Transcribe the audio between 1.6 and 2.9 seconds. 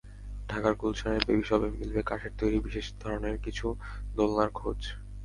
মিলবে কাঠের তৈরি বিশেষ